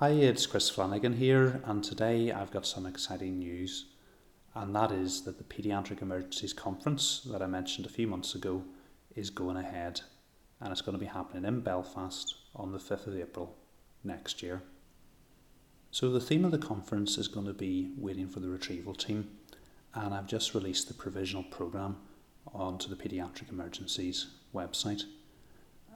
[0.00, 3.86] Hi, it's Chris Flanagan here, and today I've got some exciting news,
[4.54, 8.62] and that is that the Paediatric Emergencies Conference that I mentioned a few months ago
[9.16, 10.02] is going ahead,
[10.60, 13.56] and it's going to be happening in Belfast on the 5th of April
[14.04, 14.62] next year.
[15.90, 19.28] So, the theme of the conference is going to be waiting for the retrieval team,
[19.94, 21.96] and I've just released the provisional programme
[22.54, 25.02] onto the Paediatric Emergencies website.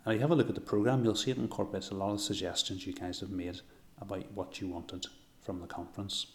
[0.05, 2.21] If you have a look at the programme, you'll see it incorporates a lot of
[2.21, 3.61] suggestions you guys have made
[4.03, 5.07] about what you wanted
[5.41, 6.27] from the conference.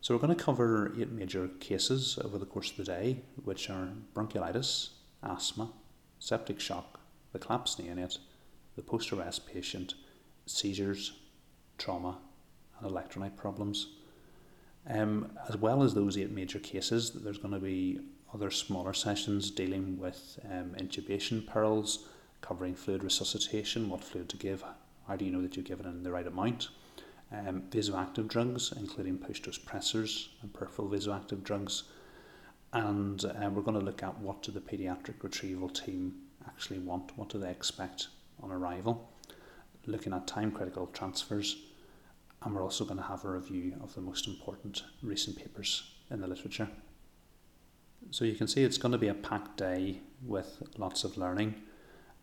[0.00, 3.70] So we're going to cover eight major cases over the course of the day, which
[3.70, 4.90] are bronchiolitis,
[5.22, 5.70] asthma,
[6.18, 6.98] septic shock,
[7.32, 8.18] the collapsed neonate,
[8.74, 9.94] the post-arrest patient,
[10.46, 11.12] seizures,
[11.78, 12.18] trauma,
[12.80, 13.86] and electrolyte problems.
[14.88, 18.00] Um, as well as those eight major cases, there's going to be
[18.34, 22.06] other smaller sessions dealing with um, intubation pearls,
[22.40, 24.64] covering fluid resuscitation, what fluid to give,
[25.06, 26.68] how do you know that you're giving it in the right amount?
[27.32, 31.84] Um, vasoactive drugs, including pressors and peripheral vasoactive drugs.
[32.72, 36.14] And uh, we're going to look at what do the paediatric retrieval team
[36.46, 38.08] actually want, what do they expect
[38.42, 39.10] on arrival,
[39.86, 41.56] looking at time critical transfers,
[42.44, 46.20] and we're also going to have a review of the most important recent papers in
[46.20, 46.68] the literature.
[48.10, 51.54] So you can see it's going to be a packed day with lots of learning.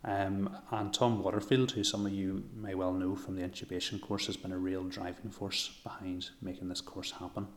[0.04, 4.28] Um, and Tom Waterfield, who some of you may well know from the intubation course,
[4.28, 7.48] has been a real driving force behind making this course happen.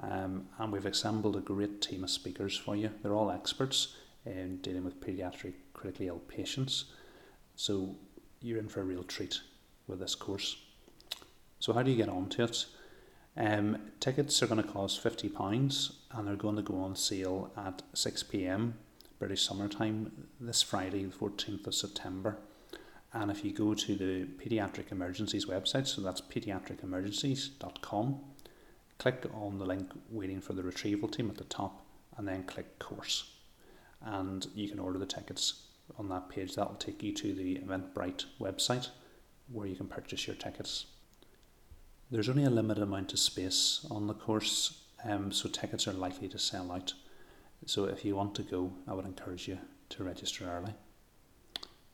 [0.00, 2.90] Um, and we've assembled a great team of speakers for you.
[3.02, 6.86] They're all experts in dealing with paediatric critically ill patients.
[7.56, 7.96] So
[8.40, 9.40] you're in for a real treat
[9.86, 10.56] with this course.
[11.58, 12.66] So how do you get onto it?
[13.36, 17.82] Um, tickets are going to cost £50 and they're going to go on sale at
[17.94, 18.72] 6pm
[19.18, 22.38] British summertime this Friday, the 14th of September.
[23.12, 28.20] And if you go to the Paediatric Emergencies website, so that's paediatricemergencies.com,
[28.98, 31.84] click on the link waiting for the retrieval team at the top
[32.16, 33.32] and then click course.
[34.02, 35.62] And you can order the tickets
[35.98, 36.54] on that page.
[36.54, 38.88] That will take you to the Eventbrite website
[39.50, 40.86] where you can purchase your tickets.
[42.10, 46.28] There's only a limited amount of space on the course, um, so tickets are likely
[46.28, 46.94] to sell out.
[47.66, 49.58] So if you want to go, I would encourage you
[49.90, 50.74] to register early.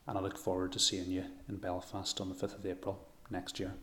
[0.07, 3.59] And I look forward to seeing you in Belfast on the 5th of April next
[3.59, 3.73] year.